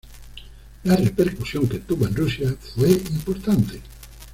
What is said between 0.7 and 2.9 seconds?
La repercusión que tuvo en Rusia fue